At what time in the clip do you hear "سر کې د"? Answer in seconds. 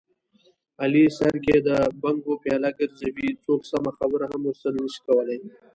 1.17-1.69